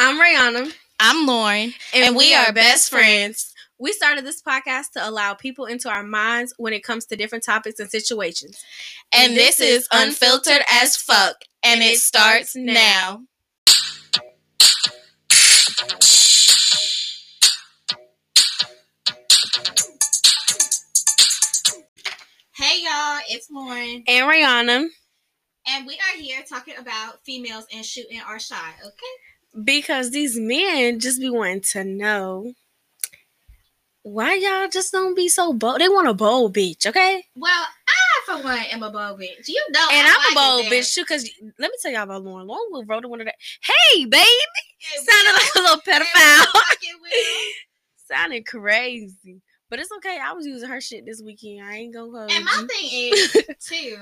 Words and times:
I'm 0.00 0.16
Rayana. 0.16 0.72
I'm 1.00 1.26
Lauren, 1.26 1.74
And, 1.92 2.04
and, 2.04 2.16
we, 2.16 2.32
are 2.32 2.52
best 2.52 2.88
friends. 2.88 3.52
We 3.80 3.92
started 3.92 4.24
this 4.24 4.40
podcast 4.40 4.92
to 4.92 5.04
allow 5.06 5.34
people 5.34 5.64
into 5.64 5.90
our 5.90 6.04
minds 6.04 6.54
when 6.56 6.72
it 6.72 6.84
comes 6.84 7.04
to 7.06 7.16
different 7.16 7.42
topics 7.42 7.80
and 7.80 7.90
situations. 7.90 8.64
And 9.12 9.36
this 9.36 9.58
is 9.58 9.88
Unfiltered 9.90 10.62
as 10.70 10.94
Fuck, 10.96 11.38
and 11.64 11.82
it 11.82 11.98
starts 11.98 12.54
now. 12.54 13.22
Hey 22.54 22.84
y'all, 22.84 23.18
it's 23.28 23.50
Lauren, 23.50 24.04
And 24.06 24.30
Rihanna, 24.30 24.86
and 25.66 25.86
we 25.88 25.94
are 25.94 26.16
here 26.16 26.44
talking 26.48 26.76
about 26.78 27.24
females 27.24 27.66
and 27.72 27.84
shooting 27.84 28.20
our 28.20 28.38
shot. 28.38 28.74
Okay. 28.80 29.27
Because 29.64 30.10
these 30.10 30.38
men 30.38 31.00
just 31.00 31.20
be 31.20 31.30
wanting 31.30 31.60
to 31.60 31.84
know 31.84 32.52
why 34.02 34.34
y'all 34.34 34.68
just 34.68 34.92
don't 34.92 35.14
be 35.14 35.28
so 35.28 35.52
bold. 35.52 35.80
They 35.80 35.88
want 35.88 36.08
a 36.08 36.14
bold 36.14 36.54
bitch, 36.56 36.86
okay? 36.86 37.24
Well, 37.36 37.52
I 37.88 37.92
for 38.26 38.42
one 38.42 38.58
am 38.70 38.82
a 38.82 38.90
bold 38.90 39.20
bitch. 39.20 39.48
You 39.48 39.64
know, 39.70 39.86
and 39.92 40.06
I 40.06 40.10
I'm 40.10 40.16
like 40.16 40.32
a 40.32 40.34
bold 40.34 40.72
it 40.72 40.72
bitch 40.72 40.94
too, 40.94 41.02
because 41.02 41.28
let 41.58 41.70
me 41.70 41.76
tell 41.82 41.92
y'all 41.92 42.02
about 42.04 42.22
Lauren. 42.24 42.46
Lauren 42.46 42.66
will 42.70 42.84
wrote 42.84 43.04
one 43.06 43.20
of 43.20 43.26
that. 43.26 43.34
Hey, 43.62 44.04
baby! 44.04 44.24
Hey, 44.78 45.04
Sounded 45.04 45.32
like 45.32 45.54
a 45.56 45.58
little 45.60 45.76
Will, 45.86 45.92
pedophile. 46.04 46.54
Will. 47.02 47.10
Sounded 48.10 48.46
crazy. 48.46 49.42
But 49.70 49.80
it's 49.80 49.92
okay. 49.98 50.18
I 50.22 50.32
was 50.32 50.46
using 50.46 50.68
her 50.68 50.80
shit 50.80 51.04
this 51.04 51.20
weekend. 51.22 51.66
I 51.66 51.76
ain't 51.76 51.92
gonna 51.94 52.10
hold 52.10 52.30
And 52.32 52.44
my 52.44 52.52
you. 52.62 52.66
thing 52.68 52.88
is 53.12 53.32
too. 53.60 53.96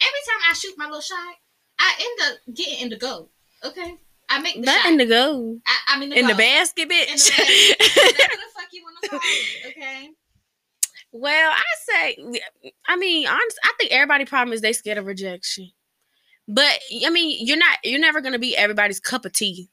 Every 0.00 0.22
time 0.26 0.40
I 0.50 0.54
shoot 0.54 0.74
my 0.76 0.86
little 0.86 1.00
shot, 1.00 1.34
I 1.78 1.94
end 2.00 2.32
up 2.32 2.54
getting 2.56 2.78
in 2.80 2.88
the 2.88 2.96
goal. 2.96 3.30
Okay, 3.64 3.94
I 4.28 4.40
make 4.40 4.54
the 4.56 4.60
Not 4.62 4.82
shot. 4.82 4.92
in 4.92 4.98
the 4.98 5.06
go. 5.06 5.58
I, 5.66 5.76
I'm 5.88 6.02
in 6.02 6.10
the 6.10 6.18
In 6.18 6.26
the 6.26 6.34
basket, 6.34 6.82
In 6.82 6.88
the 6.88 6.94
bitch. 6.94 7.36
basket. 7.36 7.76
Whatever 7.96 8.34
the 8.36 8.52
fuck 8.54 8.68
you 8.72 8.82
want 8.82 8.96
to 9.02 9.08
call 9.08 9.20
it. 9.22 9.66
Okay. 9.76 10.10
well, 11.12 11.50
I 11.52 11.64
say, 12.14 12.40
I 12.86 12.96
mean, 12.96 13.26
honest, 13.26 13.58
I 13.64 13.72
think 13.78 13.92
everybody' 13.92 14.24
problem 14.26 14.52
is 14.52 14.60
they 14.60 14.72
scared 14.72 14.98
of 14.98 15.06
rejection. 15.06 15.70
But 16.46 16.78
I 17.06 17.10
mean, 17.10 17.44
you're 17.46 17.56
not, 17.58 17.78
you're 17.84 18.00
never 18.00 18.20
gonna 18.20 18.38
be 18.38 18.56
everybody's 18.56 19.00
cup 19.00 19.24
of 19.24 19.32
tea. 19.32 19.68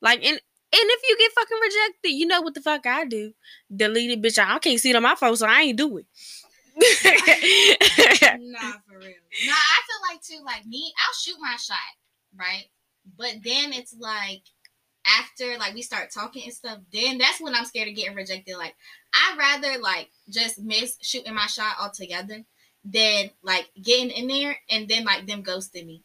Like, 0.00 0.18
and 0.24 0.34
and 0.34 0.40
if 0.72 1.00
you 1.08 1.16
get 1.18 1.32
fucking 1.32 1.58
rejected, 1.62 2.08
you 2.10 2.26
know 2.26 2.42
what 2.42 2.54
the 2.54 2.60
fuck 2.60 2.84
I 2.86 3.04
do? 3.06 3.32
Delete 3.74 4.10
it, 4.10 4.22
bitch. 4.22 4.38
I 4.38 4.58
can't 4.58 4.78
see 4.80 4.90
it 4.90 4.96
on 4.96 5.02
my 5.02 5.14
phone, 5.14 5.36
so 5.36 5.46
I 5.46 5.62
ain't 5.62 5.78
do 5.78 5.96
it. 5.98 6.06
Nah, 8.38 8.72
for 8.86 8.98
real. 8.98 9.14
Nah, 9.46 9.52
I 9.52 9.80
feel 9.86 10.00
like 10.10 10.22
too. 10.22 10.44
Like 10.44 10.66
me, 10.66 10.92
I'll 10.98 11.14
shoot 11.14 11.36
my 11.40 11.56
shot, 11.56 11.76
right? 12.36 12.64
But 13.16 13.36
then 13.44 13.72
it's 13.72 13.94
like 13.98 14.42
after 15.06 15.56
like 15.58 15.74
we 15.74 15.82
start 15.82 16.10
talking 16.12 16.44
and 16.44 16.52
stuff, 16.52 16.78
then 16.92 17.18
that's 17.18 17.40
when 17.40 17.54
I'm 17.54 17.64
scared 17.64 17.88
of 17.88 17.94
getting 17.94 18.16
rejected. 18.16 18.56
Like 18.56 18.74
I'd 19.14 19.38
rather 19.38 19.80
like 19.80 20.10
just 20.28 20.58
miss 20.58 20.96
shooting 21.00 21.34
my 21.34 21.46
shot 21.46 21.76
altogether 21.80 22.44
than 22.84 23.30
like 23.42 23.68
getting 23.80 24.10
in 24.10 24.28
there 24.28 24.56
and 24.70 24.88
then 24.88 25.04
like 25.04 25.26
them 25.26 25.42
ghosting 25.42 25.86
me. 25.86 26.02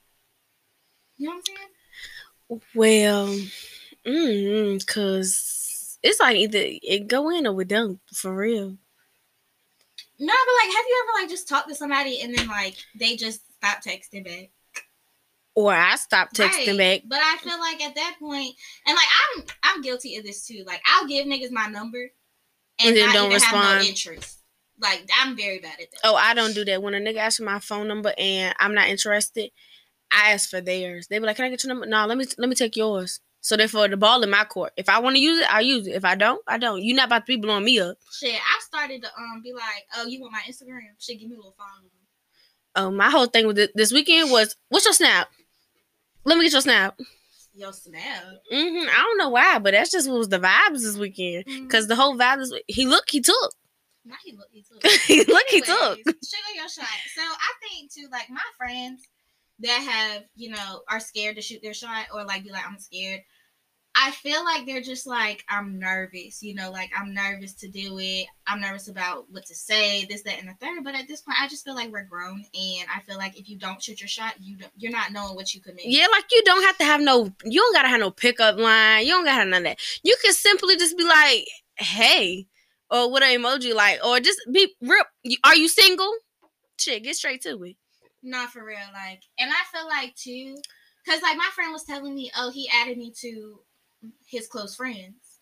You 1.18 1.30
know 1.30 1.36
what 1.36 1.50
I'm 1.50 1.56
saying? 1.56 2.62
Well, 2.76 3.28
mm, 4.06 4.88
cause 4.88 5.98
it's 6.04 6.20
like 6.20 6.38
either 6.38 6.60
it 6.62 7.08
go 7.08 7.30
in 7.30 7.48
or 7.48 7.54
we 7.54 7.66
don't 7.66 8.00
for 8.14 8.36
real. 8.36 8.78
No, 10.20 10.34
but 10.34 10.68
like, 10.68 10.76
have 10.76 10.86
you 10.88 11.04
ever 11.04 11.22
like 11.24 11.30
just 11.30 11.48
talked 11.48 11.70
to 11.70 11.76
somebody 11.76 12.22
and 12.22 12.36
then 12.36 12.48
like 12.48 12.76
they 12.96 13.16
just 13.16 13.42
stop 13.56 13.84
texting 13.84 14.24
back? 14.24 14.50
Or 15.54 15.74
I 15.74 15.96
stop 15.98 16.32
texting 16.34 16.78
Right. 16.78 17.02
back. 17.02 17.10
But 17.10 17.20
I 17.22 17.38
feel 17.44 17.60
like 17.60 17.82
at 17.82 17.96
that 17.96 18.16
point, 18.20 18.56
and 18.86 18.96
like 18.96 19.08
I'm 19.38 19.44
I'm 19.64 19.82
guilty 19.82 20.16
of 20.16 20.24
this 20.24 20.46
too. 20.48 20.64
Like 20.66 20.82
I'll 20.86 21.08
give 21.08 21.26
niggas 21.28 21.52
my 21.52 21.68
number 21.68 22.10
and, 22.80 22.98
And 22.98 23.14
don't 23.14 23.34
respond. 23.34 23.80
no 23.80 23.86
interest. 23.86 24.38
Like 24.80 25.08
I'm 25.22 25.36
very 25.36 25.60
bad 25.60 25.74
at 25.80 25.92
that. 25.92 26.00
Oh, 26.06 26.16
I 26.16 26.34
don't 26.34 26.54
do 26.56 26.64
that. 26.66 26.82
When 26.82 26.94
a 26.94 27.00
nigga 27.00 27.18
asks 27.18 27.38
for 27.38 27.44
my 27.44 27.60
phone 27.60 27.88
number 27.88 28.14
and 28.18 28.56
I'm 28.60 28.74
not 28.74 28.88
interested, 28.88 29.52
I 30.10 30.32
ask 30.32 30.50
for 30.50 30.62
theirs. 30.62 31.08
They 31.08 31.20
be 31.20 31.26
like, 31.26 31.36
"Can 31.36 31.46
I 31.46 31.50
get 31.50 31.64
your 31.64 31.70
number?" 31.74 31.86
No, 31.86 32.06
let 32.06 32.18
me 32.18 32.26
let 32.38 32.48
me 32.50 32.56
take 32.56 32.78
yours. 32.78 33.20
So 33.42 33.58
therefore, 33.58 33.88
the 33.90 33.98
ball 33.98 34.24
in 34.24 34.30
my 34.30 34.46
court. 34.46 34.72
If 34.78 34.88
I 34.88 35.00
want 35.00 35.16
to 35.18 35.22
use 35.22 35.40
it, 35.40 35.54
I 35.54 35.62
use 35.62 35.86
it. 35.88 35.96
If 35.96 36.06
I 36.06 36.16
don't, 36.16 36.42
I 36.48 36.58
don't. 36.58 36.82
You're 36.84 36.96
not 36.96 37.08
about 37.08 37.26
to 37.26 37.34
be 37.36 37.38
blowing 37.42 37.66
me 37.66 37.80
up. 37.80 37.98
Shit, 38.20 38.36
I 38.36 38.60
started 38.62 39.02
to 39.04 39.10
um 39.18 39.42
be 39.44 39.52
like, 39.52 39.84
oh, 39.98 40.06
you 40.08 40.22
want 40.22 40.32
my 40.34 40.42
Instagram? 40.48 40.82
Shit, 41.00 41.20
give 41.20 41.28
me 41.30 41.36
a 41.36 41.40
little 41.40 41.56
phone. 41.58 41.68
number. 41.82 41.90
Oh, 42.76 42.90
my 42.90 43.10
whole 43.10 43.26
thing 43.26 43.48
with 43.48 43.60
it 43.60 43.72
this 43.76 43.92
weekend 43.92 44.32
was, 44.32 44.56
"What's 44.70 44.86
your 44.86 44.94
snap?" 44.94 45.30
Let 46.24 46.38
me 46.38 46.46
get 46.46 46.54
your 46.54 46.62
snap. 46.62 47.00
Yo, 47.54 47.72
snap. 47.72 48.24
hmm 48.50 48.56
I 48.90 49.04
don't 49.06 49.18
know 49.18 49.30
why, 49.30 49.60
but 49.60 49.72
that's 49.72 49.92
just 49.92 50.10
what 50.10 50.18
was 50.18 50.30
the 50.30 50.40
vibes 50.40 50.82
this 50.82 50.98
weekend. 50.98 51.70
Cause 51.70 51.88
the 51.88 51.96
whole 51.96 52.18
vibe 52.18 52.40
is 52.40 52.54
he 52.68 52.86
look, 52.86 53.10
he 53.10 53.20
took. 53.22 53.52
now 54.06 54.16
he 54.24 54.32
look, 54.34 54.48
he 54.52 54.64
took. 54.64 54.86
he 55.06 55.24
look, 55.26 55.48
he 55.50 55.62
took. 55.62 55.98
Shoot 55.98 56.56
your 56.56 56.70
shot. 56.70 56.88
So 57.16 57.22
I 57.22 57.52
think 57.62 57.92
too, 57.92 58.08
like 58.12 58.30
my 58.30 58.40
friends 58.58 59.02
that 59.60 59.82
have, 59.82 60.24
you 60.36 60.50
know, 60.52 60.82
are 60.90 61.00
scared 61.00 61.36
to 61.36 61.42
shoot 61.42 61.60
their 61.62 61.74
shot 61.74 62.08
or 62.14 62.24
like 62.24 62.44
be 62.44 62.52
like, 62.52 62.68
I'm 62.68 62.80
scared. 62.80 63.22
I 63.94 64.12
feel 64.12 64.44
like 64.46 64.66
they're 64.66 64.82
just 64.82 65.06
like, 65.06 65.44
I'm 65.50 65.78
nervous, 65.78 66.42
you 66.42 66.56
know, 66.56 66.72
like 66.72 66.92
I'm 66.98 67.14
nervous 67.14 67.54
to 67.56 67.68
do 67.68 68.00
it. 68.00 68.28
I'm 68.48 68.62
nervous 68.62 68.88
about 68.88 69.26
what 69.30 69.46
to 69.48 69.56
say, 69.56 70.06
this, 70.06 70.24
that, 70.24 70.40
and 70.40 70.48
the 70.48 70.54
third. 70.54 70.84
But 70.84 70.96
at 70.96 71.08
this 71.08 71.22
point, 71.22 71.38
I 71.42 71.48
just 71.48 71.66
feel 71.66 71.76
like 71.76 71.92
we're 71.92 72.06
grown, 72.06 72.46
and 72.54 72.88
I 72.96 73.02
feel 73.06 73.18
like 73.18 73.38
if 73.38 73.50
you 73.50 73.58
don't 73.58 73.84
shoot 73.84 74.00
your 74.00 74.08
shot, 74.08 74.36
you 74.40 74.58
don't, 74.58 74.72
you're 74.78 74.92
not 74.92 75.12
knowing 75.12 75.36
what 75.36 75.54
you 75.54 75.60
could 75.60 75.76
make. 75.76 75.86
Yeah, 75.88 76.08
like 76.12 76.26
you 76.32 76.42
don't 76.44 76.64
have 76.64 76.78
to 76.78 76.86
have 76.86 77.02
no, 77.02 77.32
you 77.44 77.60
don't 77.60 77.74
gotta 77.74 77.90
have 77.90 78.00
no 78.00 78.12
pickup 78.12 78.58
line. 78.58 79.06
You 79.06 79.12
don't 79.12 79.26
gotta 79.26 79.40
have 79.40 79.48
none 79.50 79.62
of 79.62 79.64
that. 79.66 79.80
You 80.04 80.16
can 80.24 80.34
simply 80.34 80.78
just 80.78 80.98
be 80.98 81.04
like, 81.04 81.46
"Hey," 81.76 82.48
or 82.90 83.12
what 83.12 83.24
an 83.24 83.42
emoji 83.42 83.76
like, 83.76 84.00
or 84.06 84.20
just 84.22 84.40
be 84.52 84.74
real. 84.82 85.04
Are 85.44 85.56
you 85.56 85.68
single? 85.68 86.14
Shit, 86.80 87.04
get 87.04 87.16
straight 87.16 87.42
to 87.42 87.62
it. 87.64 87.76
Not 88.24 88.52
for 88.52 88.64
real. 88.64 88.80
Like, 88.94 89.24
and 89.38 89.52
I 89.52 89.78
feel 89.78 89.88
like 89.88 90.16
too, 90.16 90.58
because 91.04 91.22
like 91.22 91.38
my 91.38 91.50
friend 91.54 91.74
was 91.74 91.84
telling 91.84 92.16
me, 92.16 92.32
oh, 92.38 92.52
he 92.52 92.70
added 92.74 92.98
me 92.98 93.12
to 93.22 93.60
his 94.26 94.48
close 94.48 94.76
friends. 94.76 95.40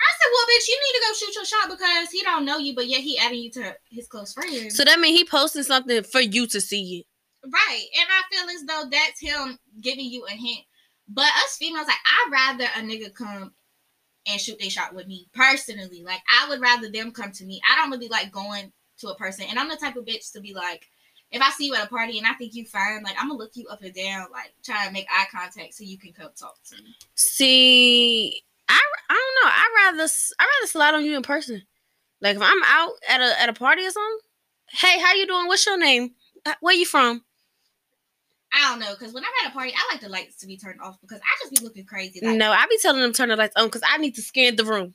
I 0.00 0.10
said, 0.18 0.30
well, 0.32 0.46
bitch, 0.46 0.68
you 0.68 0.80
need 0.80 0.98
to 0.98 1.04
go 1.06 1.14
shoot 1.14 1.34
your 1.34 1.44
shot 1.44 1.70
because 1.70 2.10
he 2.10 2.22
don't 2.22 2.44
know 2.44 2.58
you, 2.58 2.74
but 2.74 2.88
yet 2.88 3.00
he 3.00 3.18
added 3.18 3.36
you 3.36 3.50
to 3.52 3.76
his 3.90 4.08
close 4.08 4.32
friends. 4.32 4.76
So 4.76 4.84
that 4.84 4.98
means 4.98 5.18
he 5.18 5.24
posting 5.24 5.62
something 5.62 6.02
for 6.02 6.20
you 6.20 6.46
to 6.48 6.60
see 6.60 6.98
it. 6.98 7.06
right. 7.50 7.86
And 8.00 8.08
I 8.10 8.22
feel 8.30 8.50
as 8.50 8.64
though 8.64 8.88
that's 8.90 9.20
him 9.20 9.58
giving 9.80 10.06
you 10.06 10.26
a 10.26 10.30
hint. 10.32 10.64
But 11.08 11.26
us 11.26 11.56
females, 11.58 11.86
like, 11.86 11.96
I'd 12.06 12.32
rather 12.32 12.64
a 12.64 12.80
nigga 12.80 13.14
come 13.14 13.52
and 14.26 14.40
shoot 14.40 14.58
their 14.58 14.70
shot 14.70 14.94
with 14.94 15.06
me 15.06 15.28
personally. 15.34 16.02
Like, 16.02 16.20
I 16.28 16.48
would 16.48 16.60
rather 16.60 16.90
them 16.90 17.12
come 17.12 17.32
to 17.32 17.44
me. 17.44 17.60
I 17.70 17.76
don't 17.76 17.90
really 17.90 18.08
like 18.08 18.32
going 18.32 18.72
to 18.98 19.08
a 19.08 19.16
person. 19.16 19.46
And 19.48 19.58
I'm 19.58 19.68
the 19.68 19.76
type 19.76 19.96
of 19.96 20.04
bitch 20.04 20.32
to 20.32 20.40
be 20.40 20.54
like, 20.54 20.86
if 21.32 21.40
I 21.40 21.50
see 21.50 21.66
you 21.66 21.74
at 21.74 21.86
a 21.86 21.88
party 21.88 22.18
and 22.18 22.26
I 22.26 22.34
think 22.34 22.54
you 22.54 22.66
fine, 22.66 23.02
like 23.02 23.16
I'm 23.18 23.28
gonna 23.28 23.38
look 23.38 23.52
you 23.54 23.66
up 23.68 23.82
and 23.82 23.94
down, 23.94 24.26
like 24.32 24.54
try 24.62 24.86
to 24.86 24.92
make 24.92 25.06
eye 25.10 25.26
contact 25.32 25.74
so 25.74 25.82
you 25.82 25.98
can 25.98 26.12
come 26.12 26.30
talk 26.38 26.56
to 26.68 26.76
me. 26.76 26.94
See, 27.14 28.42
I 28.68 28.80
I 29.08 29.14
don't 29.14 29.44
know. 29.44 29.50
I 29.50 29.92
rather 29.92 30.12
I 30.38 30.44
rather 30.44 30.66
slide 30.66 30.94
on 30.94 31.04
you 31.04 31.16
in 31.16 31.22
person. 31.22 31.62
Like 32.20 32.36
if 32.36 32.42
I'm 32.42 32.62
out 32.64 32.92
at 33.08 33.20
a 33.20 33.40
at 33.40 33.48
a 33.48 33.54
party 33.54 33.84
or 33.84 33.90
something. 33.90 34.18
Hey, 34.68 35.00
how 35.00 35.14
you 35.14 35.26
doing? 35.26 35.48
What's 35.48 35.66
your 35.66 35.78
name? 35.78 36.12
Uh, 36.46 36.54
Where 36.60 36.74
you 36.74 36.86
from? 36.86 37.22
I 38.54 38.70
don't 38.70 38.80
know, 38.80 38.94
cause 38.96 39.14
when 39.14 39.24
I'm 39.24 39.46
at 39.46 39.50
a 39.50 39.54
party, 39.54 39.72
I 39.74 39.92
like 39.92 40.02
the 40.02 40.10
lights 40.10 40.36
to 40.36 40.46
be 40.46 40.58
turned 40.58 40.80
off 40.82 41.00
because 41.00 41.20
I 41.20 41.42
just 41.42 41.54
be 41.54 41.64
looking 41.64 41.86
crazy. 41.86 42.20
Like, 42.22 42.36
no, 42.36 42.52
I 42.52 42.66
be 42.66 42.78
telling 42.82 43.00
them 43.00 43.14
turn 43.14 43.30
the 43.30 43.36
lights 43.36 43.54
on 43.56 43.66
because 43.66 43.82
I 43.86 43.96
need 43.96 44.14
to 44.16 44.22
scan 44.22 44.56
the 44.56 44.64
room. 44.66 44.94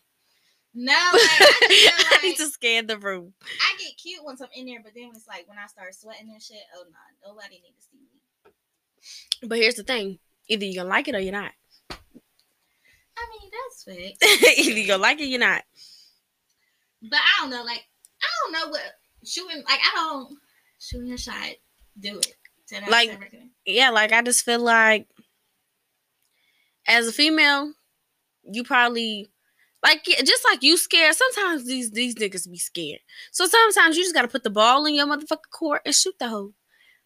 No, 0.80 0.94
like, 0.94 1.22
I, 1.42 1.68
just 1.98 2.14
I 2.14 2.20
need 2.22 2.38
to 2.38 2.46
scan 2.48 2.86
the 2.86 3.00
room. 3.00 3.34
I 3.44 3.76
get 3.80 3.98
cute 3.98 4.24
once 4.24 4.42
I'm 4.42 4.50
in 4.56 4.68
there, 4.68 4.80
but 4.84 4.94
then 4.96 5.10
it's 5.16 5.28
like 5.28 5.48
when 5.50 5.58
I 5.58 5.66
start 5.66 5.96
sweating 5.96 6.30
and 6.32 6.42
shit, 6.42 6.58
oh 6.76 6.84
no, 6.84 7.30
nobody 7.30 7.56
need 7.56 7.74
to 7.76 7.82
see 7.82 7.98
me. 7.98 9.48
But 9.48 9.58
here's 9.58 9.74
the 9.76 9.84
thing: 9.84 10.20
either 10.48 10.66
you're 10.66 10.84
gonna 10.84 10.94
like 10.94 11.08
it 11.08 11.16
or 11.16 11.20
you're 11.20 11.32
not. 11.32 11.52
I 11.90 11.96
mean, 13.32 13.50
that's 13.52 13.84
fake. 13.84 14.18
either 14.60 14.78
you're 14.78 14.88
gonna 14.88 15.02
like 15.02 15.20
it, 15.20 15.24
or 15.24 15.28
you're 15.28 15.40
not. 15.40 15.64
But 17.02 17.20
I 17.20 17.42
don't 17.42 17.50
know, 17.50 17.64
like 17.64 17.84
I 18.22 18.28
don't 18.44 18.54
know 18.54 18.70
what 18.70 18.82
shooting. 19.26 19.64
Like 19.68 19.80
I 19.80 19.92
don't 19.96 20.38
shooting 20.80 21.12
a 21.12 21.18
shot. 21.18 21.50
Do 22.00 22.20
it. 22.20 22.34
10 22.68 22.84
out 22.84 22.90
of 22.90 22.92
Like- 22.92 23.20
Yeah, 23.66 23.90
like 23.90 24.12
I 24.12 24.22
just 24.22 24.46
feel 24.46 24.60
like 24.60 25.08
as 26.88 27.08
a 27.08 27.12
female, 27.12 27.74
you 28.44 28.64
probably 28.64 29.30
like 29.84 30.04
just 30.04 30.46
like 30.50 30.64
you 30.64 30.78
scared. 30.78 31.16
Sometimes 31.16 31.66
these 31.66 31.92
these 31.92 32.16
niggas 32.16 32.50
be 32.50 32.58
scared. 32.58 33.00
So 33.32 33.46
sometimes 33.46 33.98
you 33.98 34.04
just 34.04 34.16
gotta 34.16 34.28
put 34.28 34.44
the 34.44 34.50
ball 34.50 34.86
in 34.86 34.96
your 34.96 35.08
motherfucking 35.08 35.52
court 35.52 35.82
and 35.86 35.94
shoot 35.96 36.16
the 36.20 36.30
hoe. 36.30 36.54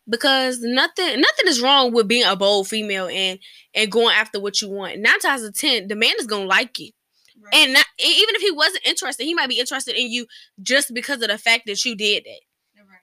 Because 0.10 0.60
nothing 0.62 1.22
nothing 1.22 1.48
is 1.48 1.62
wrong 1.62 1.94
with 1.94 2.08
being 2.08 2.24
a 2.26 2.36
bold 2.36 2.68
female 2.68 3.08
and 3.08 3.40
and 3.74 3.92
going 3.92 4.16
after 4.16 4.40
what 4.40 4.62
you 4.62 4.70
want. 4.70 5.00
Nine 5.00 5.20
times 5.20 5.44
out 5.44 5.50
of 5.50 5.58
ten, 5.58 5.88
the 5.88 5.96
man 5.96 6.14
is 6.20 6.26
gonna 6.26 6.46
like 6.46 6.80
it. 6.80 6.94
Right. 7.40 7.56
And 7.56 7.74
not, 7.74 7.86
even 8.00 8.36
if 8.36 8.42
he 8.42 8.52
wasn't 8.52 8.86
interested, 8.86 9.24
he 9.24 9.34
might 9.34 9.50
be 9.50 9.60
interested 9.60 9.96
in 9.96 10.12
you 10.12 10.28
just 10.62 10.94
because 10.94 11.22
of 11.22 11.30
the 11.30 11.38
fact 11.38 11.64
that 11.68 11.84
you 11.86 11.96
did 11.96 12.24
that. 12.24 12.40
right. 12.78 13.00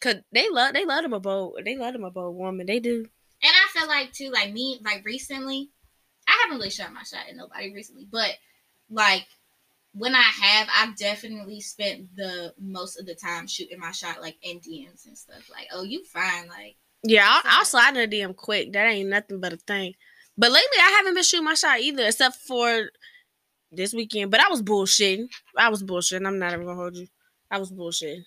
Cause 0.00 0.22
they 0.32 0.48
love 0.50 0.74
they 0.74 0.84
love 0.84 1.02
them 1.02 1.12
a 1.12 1.20
bold 1.20 1.60
they 1.64 1.76
love 1.76 1.92
them 1.92 2.04
a 2.04 2.10
bold 2.10 2.36
woman. 2.36 2.66
They 2.66 2.80
do. 2.80 3.06
And 3.42 3.52
I 3.52 3.78
feel 3.78 3.88
like 3.88 4.12
too, 4.12 4.30
like 4.30 4.52
me, 4.52 4.80
like 4.84 5.04
recently, 5.04 5.70
I 6.26 6.38
haven't 6.42 6.58
really 6.58 6.70
shot 6.70 6.92
my 6.92 7.02
shot 7.02 7.28
at 7.28 7.36
nobody 7.36 7.72
recently, 7.74 8.06
but 8.10 8.30
like 8.90 9.26
when 9.94 10.14
I 10.14 10.22
have, 10.22 10.68
I've 10.76 10.96
definitely 10.96 11.60
spent 11.60 12.14
the 12.16 12.52
most 12.60 12.98
of 12.98 13.06
the 13.06 13.14
time 13.14 13.46
shooting 13.46 13.78
my 13.78 13.92
shot 13.92 14.20
like 14.20 14.36
in 14.42 14.58
DMs 14.58 15.06
and 15.06 15.16
stuff. 15.16 15.48
Like, 15.50 15.68
oh, 15.72 15.84
you 15.84 16.04
fine, 16.04 16.48
like. 16.48 16.76
Yeah, 17.04 17.26
I'll, 17.28 17.42
I'll 17.44 17.64
slide 17.64 17.96
in 17.96 18.02
a 18.02 18.08
DM 18.08 18.34
quick. 18.34 18.72
That 18.72 18.86
ain't 18.86 19.10
nothing 19.10 19.40
but 19.40 19.52
a 19.52 19.56
thing. 19.56 19.94
But 20.36 20.50
lately, 20.50 20.78
I 20.78 20.94
haven't 20.96 21.14
been 21.14 21.22
shooting 21.22 21.44
my 21.44 21.54
shot 21.54 21.80
either, 21.80 22.06
except 22.06 22.36
for 22.36 22.90
this 23.70 23.94
weekend. 23.94 24.30
But 24.30 24.40
I 24.40 24.48
was 24.48 24.62
bullshitting. 24.62 25.28
I 25.56 25.68
was 25.68 25.82
bullshitting. 25.82 26.26
I'm 26.26 26.38
not 26.38 26.52
even 26.52 26.64
gonna 26.64 26.76
hold 26.76 26.96
you. 26.96 27.06
I 27.50 27.58
was 27.58 27.70
bullshitting. 27.70 28.24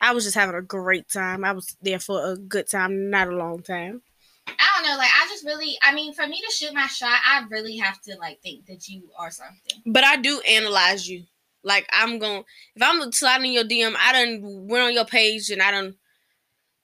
I 0.00 0.12
was 0.12 0.24
just 0.24 0.34
having 0.34 0.56
a 0.56 0.62
great 0.62 1.08
time. 1.08 1.44
I 1.44 1.52
was 1.52 1.76
there 1.80 2.00
for 2.00 2.32
a 2.32 2.36
good 2.36 2.68
time, 2.68 3.10
not 3.10 3.28
a 3.28 3.36
long 3.36 3.62
time. 3.62 4.02
I 4.46 4.52
don't 4.76 4.90
know. 4.90 4.96
Like, 4.96 5.10
I 5.14 5.26
just 5.28 5.44
really, 5.44 5.76
I 5.82 5.94
mean, 5.94 6.12
for 6.14 6.26
me 6.26 6.40
to 6.40 6.52
shoot 6.52 6.74
my 6.74 6.86
shot, 6.86 7.18
I 7.24 7.44
really 7.50 7.76
have 7.78 8.00
to 8.02 8.16
like 8.18 8.40
think 8.42 8.66
that 8.66 8.88
you 8.88 9.08
are 9.18 9.30
something. 9.30 9.82
But 9.86 10.04
I 10.04 10.16
do 10.16 10.40
analyze 10.40 11.08
you. 11.08 11.24
Like 11.64 11.88
I'm 11.90 12.18
going 12.18 12.44
if 12.76 12.82
I'm 12.82 13.10
sliding 13.10 13.52
your 13.52 13.64
DM, 13.64 13.94
I 13.98 14.12
done 14.12 14.66
went 14.68 14.84
on 14.84 14.92
your 14.92 15.06
page 15.06 15.50
and 15.50 15.62
I 15.62 15.70
done 15.70 15.94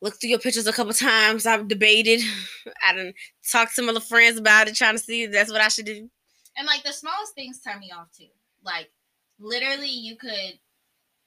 looked 0.01 0.21
through 0.21 0.31
your 0.31 0.39
pictures 0.39 0.67
a 0.67 0.73
couple 0.73 0.95
times. 0.95 1.47
I've 1.47 1.69
debated. 1.69 2.23
I 2.87 2.95
done 2.95 3.13
talked 3.51 3.77
to 3.77 3.83
my 3.83 3.89
little 3.89 4.01
friends 4.01 4.39
about 4.39 4.69
it, 4.69 4.75
trying 4.75 4.97
to 4.97 5.03
see 5.03 5.25
if 5.25 5.33
that's 5.33 5.53
what 5.53 5.61
I 5.61 5.69
should 5.69 5.87
do. 5.87 6.09
And 6.57 6.67
like 6.67 6.83
the 6.83 6.93
smallest 6.93 7.35
things 7.35 7.61
turn 7.61 7.79
me 7.79 7.93
off 7.97 8.09
too. 8.17 8.27
Like 8.65 8.91
literally, 9.39 9.91
you 9.91 10.17
could, 10.17 10.59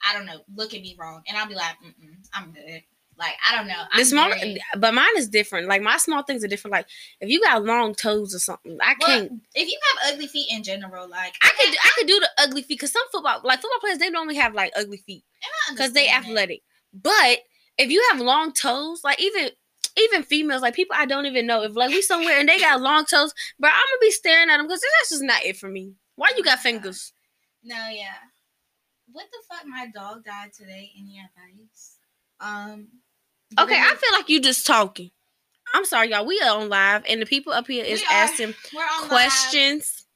I 0.06 0.12
don't 0.12 0.26
know, 0.26 0.40
look 0.54 0.74
at 0.74 0.82
me 0.82 0.96
wrong, 0.98 1.22
and 1.28 1.38
I'll 1.38 1.48
be 1.48 1.54
like, 1.54 1.76
Mm-mm, 1.84 2.26
I'm 2.32 2.52
good. 2.52 2.82
Like 3.16 3.34
I 3.48 3.56
don't 3.56 3.68
know. 3.68 3.82
I'm 3.92 3.98
The 4.00 4.04
small, 4.04 4.28
very- 4.28 4.60
but 4.76 4.92
mine 4.94 5.16
is 5.16 5.28
different. 5.28 5.68
Like 5.68 5.82
my 5.82 5.98
small 5.98 6.22
things 6.22 6.42
are 6.42 6.48
different. 6.48 6.72
Like 6.72 6.86
if 7.20 7.28
you 7.28 7.40
got 7.40 7.64
long 7.64 7.94
toes 7.94 8.34
or 8.34 8.38
something, 8.40 8.76
I 8.82 8.94
Well, 8.98 9.08
can't. 9.20 9.32
if 9.54 9.68
you 9.68 9.78
have 10.02 10.14
ugly 10.14 10.26
feet 10.26 10.48
in 10.50 10.62
general, 10.64 11.08
like 11.08 11.34
I 11.42 11.50
could 11.58 11.74
I 11.82 11.90
could 11.96 12.06
do 12.08 12.18
the 12.20 12.30
ugly 12.38 12.62
feet 12.62 12.78
because 12.80 12.92
some 12.92 13.06
football 13.12 13.40
like 13.44 13.60
football 13.60 13.80
players 13.80 13.98
they 13.98 14.10
normally 14.10 14.36
have 14.36 14.54
like 14.54 14.72
ugly 14.76 14.96
feet 14.98 15.24
because 15.70 15.92
they 15.92 16.08
athletic. 16.08 16.62
But 16.92 17.40
if 17.78 17.90
you 17.90 18.04
have 18.10 18.20
long 18.20 18.52
toes, 18.52 19.02
like 19.04 19.20
even 19.20 19.50
even 19.96 20.24
females, 20.24 20.62
like 20.62 20.74
people 20.74 20.96
I 20.98 21.06
don't 21.06 21.26
even 21.26 21.46
know, 21.46 21.62
if 21.62 21.76
like 21.76 21.90
we 21.90 22.02
somewhere 22.02 22.38
and 22.40 22.48
they 22.48 22.58
got 22.58 22.80
long 22.88 23.04
toes, 23.04 23.32
but 23.60 23.68
I'm 23.68 23.74
gonna 23.74 24.00
be 24.00 24.10
staring 24.10 24.50
at 24.50 24.56
them 24.56 24.66
because 24.66 24.80
that's 24.80 25.10
just 25.10 25.22
not 25.22 25.44
it 25.44 25.56
for 25.56 25.68
me. 25.68 25.94
Why 26.16 26.30
you 26.30 26.36
oh 26.40 26.42
got 26.44 26.58
fingers? 26.60 27.12
No, 27.62 27.76
yeah. 27.92 28.14
What 29.12 29.26
the 29.30 29.38
fuck? 29.48 29.66
My 29.66 29.86
dog 29.94 30.24
died 30.24 30.52
today. 30.52 30.90
Any 30.98 31.20
advice? 31.20 31.93
Um. 32.40 32.88
Okay, 33.58 33.78
I 33.78 33.94
feel 33.94 34.12
like 34.12 34.28
you 34.28 34.40
just 34.40 34.66
talking. 34.66 35.10
I'm 35.74 35.84
sorry, 35.84 36.10
y'all. 36.10 36.26
We 36.26 36.40
are 36.40 36.56
on 36.56 36.68
live, 36.68 37.04
and 37.08 37.20
the 37.20 37.26
people 37.26 37.52
up 37.52 37.66
here 37.66 37.84
is 37.84 38.00
We 38.00 38.06
asking 38.10 38.54
we're 38.74 38.80
live. 38.80 39.08
questions, 39.08 40.06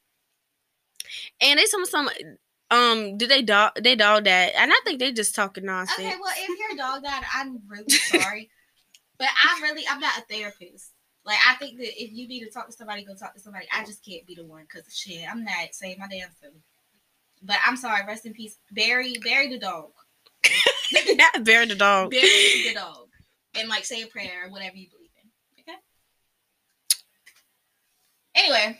and 1.40 1.58
they 1.58 1.66
some 1.66 1.84
some 1.84 2.08
um 2.70 3.16
did 3.16 3.28
they 3.30 3.42
dog 3.42 3.72
they 3.80 3.96
dog 3.96 4.24
that, 4.24 4.52
and 4.56 4.72
I 4.72 4.80
think 4.84 4.98
they 4.98 5.12
just 5.12 5.34
talking 5.34 5.64
nonsense. 5.64 5.98
Okay, 5.98 6.14
well, 6.20 6.32
if 6.36 6.58
you're 6.58 6.76
dog 6.76 7.02
that, 7.02 7.28
I'm 7.34 7.60
really 7.68 7.90
sorry, 7.90 8.50
but 9.18 9.28
I 9.28 9.60
really, 9.62 9.84
I'm 9.88 10.00
not 10.00 10.18
a 10.18 10.22
therapist. 10.22 10.92
Like, 11.24 11.38
I 11.46 11.56
think 11.56 11.78
that 11.78 12.02
if 12.02 12.10
you 12.12 12.26
need 12.26 12.44
to 12.44 12.50
talk 12.50 12.66
to 12.66 12.72
somebody, 12.72 13.04
go 13.04 13.14
talk 13.14 13.34
to 13.34 13.40
somebody. 13.40 13.66
I 13.72 13.84
just 13.84 14.04
can't 14.04 14.26
be 14.26 14.34
the 14.34 14.46
one 14.46 14.62
because 14.62 14.90
shit, 14.94 15.30
I'm 15.30 15.44
not 15.44 15.72
saying 15.72 15.98
my 15.98 16.08
damn 16.08 16.30
self. 16.40 16.54
But 17.42 17.56
I'm 17.66 17.76
sorry. 17.76 18.06
Rest 18.06 18.26
in 18.26 18.32
peace, 18.32 18.56
Barry. 18.70 19.14
Bury 19.22 19.48
the 19.48 19.58
dog. 19.58 19.90
Not 21.16 21.44
bear 21.44 21.66
the 21.66 21.74
dog. 21.74 22.10
Bury 22.10 22.22
the 22.68 22.74
dog, 22.74 23.08
and 23.54 23.68
like 23.68 23.84
say 23.84 24.02
a 24.02 24.06
prayer 24.06 24.46
or 24.46 24.50
whatever 24.50 24.76
you 24.76 24.88
believe 24.90 25.10
in. 25.22 25.62
Okay. 25.62 25.78
Anyway, 28.34 28.78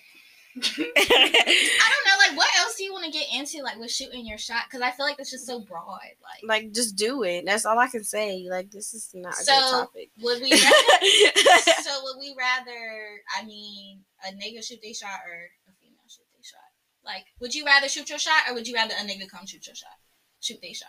I 0.57 1.89
don't 1.91 2.05
know. 2.07 2.19
Like, 2.29 2.37
what 2.37 2.49
else 2.59 2.77
do 2.77 2.85
you 2.85 2.93
want 2.93 3.05
to 3.05 3.11
get 3.11 3.27
into, 3.35 3.63
like 3.63 3.79
with 3.79 3.91
shooting 3.91 4.27
your 4.27 4.39
shot? 4.39 4.65
Because 4.69 4.83
I 4.83 4.91
feel 4.91 5.07
like 5.07 5.17
it's 5.19 5.31
just 5.31 5.47
so 5.47 5.61
broad. 5.61 5.99
Like, 6.01 6.43
like 6.65 6.73
just 6.73 6.97
do 6.97 7.23
it. 7.23 7.45
That's 7.47 7.67
all 7.67 7.79
I 7.79 7.89
can 7.89 8.05
say. 8.05 8.47
Like 8.49 8.71
this 8.71 8.95
is 8.95 9.11
not 9.15 9.33
a 9.35 9.37
So, 9.45 9.53
good 9.53 9.71
topic. 9.71 10.11
would 10.21 10.43
we? 10.43 10.51
Rather, 10.51 10.63
so 11.83 12.01
would 12.05 12.19
we 12.21 12.35
rather? 12.39 13.21
I 13.39 13.45
mean, 13.45 14.01
a 14.27 14.33
nigga 14.33 14.65
shoot 14.65 14.79
their 14.83 14.95
shot 14.95 15.21
or 15.29 15.35
a 15.69 15.73
female 15.81 16.09
shoot 16.09 16.27
their 16.33 16.43
shot? 16.45 16.61
Like, 17.05 17.25
would 17.41 17.55
you 17.55 17.65
rather 17.65 17.89
shoot 17.89 18.09
your 18.11 18.19
shot 18.19 18.49
or 18.49 18.55
would 18.55 18.67
you 18.69 18.75
rather 18.75 18.95
a 18.95 19.05
nigga 19.05 19.29
come 19.29 19.47
shoot 19.47 19.67
your 19.67 19.75
shot? 19.77 19.97
Shoot 20.41 20.59
their 20.63 20.75
shot. 20.75 20.89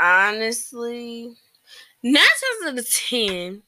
Honestly, 0.00 1.34
nine 2.02 2.22
times 2.22 2.66
out 2.68 2.78
of 2.78 2.90
ten, 2.90 3.62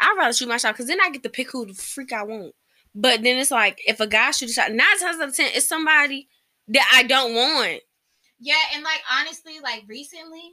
I'd 0.00 0.16
rather 0.18 0.32
shoot 0.32 0.48
my 0.48 0.56
shot 0.56 0.74
because 0.74 0.86
then 0.86 1.00
I 1.00 1.10
get 1.10 1.22
to 1.22 1.28
pick 1.28 1.50
who 1.50 1.66
the 1.66 1.74
freak 1.74 2.12
I 2.12 2.22
want. 2.22 2.54
But 2.94 3.22
then 3.22 3.38
it's 3.38 3.50
like 3.50 3.80
if 3.86 4.00
a 4.00 4.06
guy 4.06 4.30
shoots 4.30 4.52
a 4.52 4.62
shot, 4.62 4.72
nine 4.72 4.98
times 4.98 5.20
out 5.20 5.28
of 5.28 5.36
ten, 5.36 5.50
it's 5.54 5.68
somebody 5.68 6.28
that 6.68 6.90
I 6.94 7.02
don't 7.02 7.34
want. 7.34 7.80
Yeah, 8.38 8.54
and 8.74 8.82
like 8.82 9.00
honestly, 9.20 9.60
like 9.62 9.84
recently, 9.88 10.50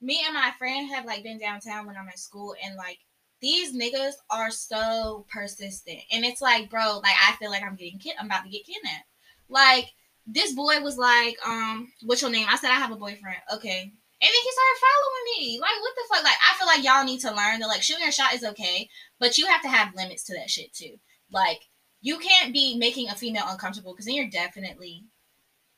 me 0.00 0.22
and 0.24 0.34
my 0.34 0.52
friend 0.58 0.90
have 0.90 1.04
like 1.04 1.22
been 1.22 1.38
downtown 1.38 1.86
when 1.86 1.96
I'm 1.96 2.08
at 2.08 2.18
school, 2.18 2.54
and 2.62 2.76
like 2.76 2.98
these 3.40 3.74
niggas 3.74 4.14
are 4.30 4.50
so 4.50 5.26
persistent, 5.30 6.00
and 6.12 6.24
it's 6.24 6.40
like, 6.40 6.70
bro, 6.70 7.00
like 7.02 7.16
I 7.28 7.32
feel 7.36 7.50
like 7.50 7.62
I'm 7.62 7.76
getting 7.76 7.98
kid, 7.98 8.14
I'm 8.18 8.26
about 8.26 8.44
to 8.44 8.50
get 8.50 8.66
kidnapped. 8.66 9.08
Like 9.48 9.86
this 10.26 10.52
boy 10.52 10.80
was 10.80 10.98
like, 10.98 11.36
um, 11.46 11.92
what's 12.02 12.22
your 12.22 12.30
name? 12.30 12.46
I 12.50 12.56
said 12.56 12.70
I 12.70 12.78
have 12.78 12.92
a 12.92 12.96
boyfriend. 12.96 13.38
Okay. 13.54 13.92
And 14.22 14.28
then 14.28 14.42
he 14.42 14.50
started 14.50 14.80
following 14.80 15.26
me. 15.38 15.60
Like, 15.60 15.80
what 15.80 15.92
the 15.94 16.02
fuck? 16.08 16.24
Like, 16.24 16.40
I 16.42 16.56
feel 16.56 16.66
like 16.66 16.84
y'all 16.84 17.04
need 17.04 17.20
to 17.20 17.34
learn 17.34 17.60
that 17.60 17.68
like 17.68 17.82
shooting 17.82 18.08
a 18.08 18.12
shot 18.12 18.32
is 18.32 18.44
okay, 18.44 18.88
but 19.20 19.36
you 19.36 19.46
have 19.46 19.62
to 19.62 19.68
have 19.68 19.94
limits 19.94 20.24
to 20.24 20.34
that 20.34 20.50
shit 20.50 20.72
too. 20.72 20.96
Like, 21.30 21.60
you 22.00 22.18
can't 22.18 22.52
be 22.52 22.78
making 22.78 23.08
a 23.08 23.14
female 23.14 23.44
uncomfortable 23.48 23.92
because 23.92 24.06
then 24.06 24.14
you're 24.14 24.30
definitely 24.30 25.04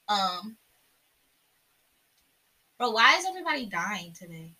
um 0.08 0.56
Bro, 2.78 2.92
why 2.92 3.16
is 3.16 3.24
everybody 3.26 3.66
dying 3.66 4.12
today? 4.16 4.52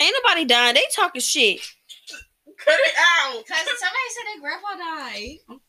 Ain't 0.00 0.16
nobody 0.22 0.44
dying. 0.44 0.74
They 0.74 0.84
talking 0.94 1.22
shit. 1.22 1.60
Cut 2.58 2.74
it 2.74 2.94
out. 3.24 3.42
Because 3.42 3.56
somebody 3.56 4.08
said 4.10 4.24
their 4.26 4.40
grandpa 4.40 4.76
died. 4.76 5.60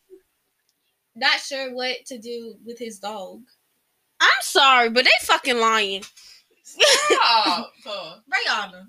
Not 1.15 1.39
sure 1.39 1.73
what 1.73 2.05
to 2.07 2.17
do 2.17 2.55
with 2.65 2.77
his 2.79 2.99
dog. 2.99 3.43
I'm 4.19 4.29
sorry, 4.41 4.89
but 4.89 5.05
they 5.05 5.11
fucking 5.21 5.57
lying. 5.57 6.03
Stop. 6.81 7.71
Rihanna. 7.85 8.87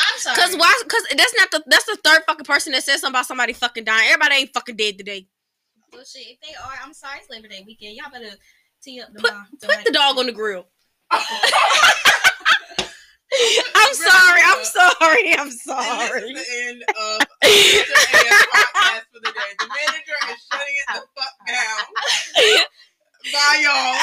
I'm 0.00 0.18
sorry. 0.18 0.36
Cause 0.36 0.56
why? 0.56 0.74
Cause 0.88 1.02
that's 1.16 1.34
not 1.38 1.50
the 1.50 1.62
that's 1.66 1.84
the 1.84 1.96
third 2.04 2.22
fucking 2.26 2.44
person 2.44 2.72
that 2.72 2.82
says 2.82 3.00
something 3.00 3.14
about 3.14 3.26
somebody 3.26 3.52
fucking 3.52 3.84
dying. 3.84 4.08
Everybody 4.10 4.34
ain't 4.36 4.52
fucking 4.52 4.76
dead 4.76 4.98
today. 4.98 5.26
Well, 5.92 6.04
shit, 6.04 6.26
if 6.26 6.40
they 6.40 6.54
are, 6.54 6.74
I'm 6.82 6.94
sorry. 6.94 7.18
It's 7.20 7.30
Labor 7.30 7.48
Day 7.48 7.62
weekend. 7.66 7.96
Y'all 7.96 8.10
better 8.10 8.34
tee 8.82 9.00
up 9.00 9.12
the 9.12 9.20
Put- 9.20 9.32
mom. 9.32 9.46
Put 9.60 9.84
the 9.84 9.92
dog 9.92 10.18
on 10.18 10.26
the 10.26 10.32
grill. 10.32 10.66
I'm 13.74 13.94
sorry. 13.94 14.40
I'm 14.44 14.64
sorry. 14.64 15.34
I'm 15.34 15.48
and 15.48 15.50
this 15.50 15.60
is 15.60 15.66
the 15.66 16.68
end 16.68 16.82
of. 16.82 17.20
AF 17.42 17.88
podcast 18.52 19.04
for 19.12 19.20
the 19.22 19.32
day. 19.32 19.50
The 19.58 19.66
manager 19.68 20.18
is 20.30 20.38
shutting 20.52 20.76
it 20.76 20.86
the 20.88 21.00
fuck 21.16 21.34
down. 21.46 21.84
Bye, 23.32 23.60
y'all. 23.62 23.96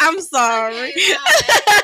I'm 0.00 0.20
sorry. 0.20 0.90
Okay. 0.90 1.78